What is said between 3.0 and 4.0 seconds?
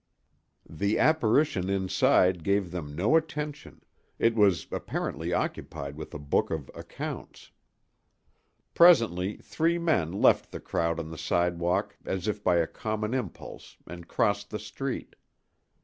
attention;